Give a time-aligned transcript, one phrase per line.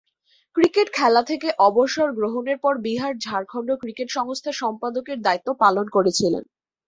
[0.55, 6.43] Cricket খেলা থেকে অবসর গ্রহণের পর বিহার ঝাড়খণ্ড ক্রিকেট সংস্থার সম্পাদকের দায়িত্ব পালন করেছিলেন।